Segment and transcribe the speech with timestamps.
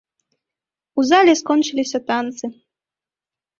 [1.01, 2.45] У зале скончыліся танцы.